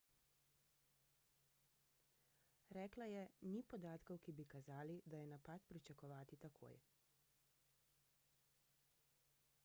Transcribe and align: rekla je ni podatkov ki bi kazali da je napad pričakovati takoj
rekla 2.77 3.05
je 3.09 3.25
ni 3.49 3.61
podatkov 3.73 4.17
ki 4.27 4.33
bi 4.39 4.45
kazali 4.53 4.95
da 5.13 5.19
je 5.21 5.27
napad 5.33 5.67
pričakovati 5.73 6.39
takoj 6.47 6.81